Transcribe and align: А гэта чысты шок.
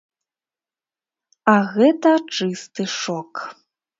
А 1.53 1.55
гэта 1.75 2.09
чысты 2.37 2.83
шок. 2.99 3.31